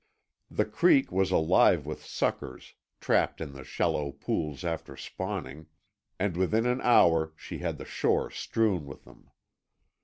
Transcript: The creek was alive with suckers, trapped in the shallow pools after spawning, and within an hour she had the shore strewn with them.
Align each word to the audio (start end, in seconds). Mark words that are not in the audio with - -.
The 0.49 0.65
creek 0.65 1.11
was 1.11 1.29
alive 1.29 1.85
with 1.85 2.03
suckers, 2.03 2.73
trapped 2.99 3.39
in 3.39 3.53
the 3.53 3.63
shallow 3.63 4.11
pools 4.11 4.63
after 4.63 4.97
spawning, 4.97 5.67
and 6.17 6.35
within 6.35 6.65
an 6.65 6.81
hour 6.81 7.33
she 7.37 7.59
had 7.59 7.77
the 7.77 7.85
shore 7.85 8.31
strewn 8.31 8.87
with 8.87 9.03
them. 9.05 9.29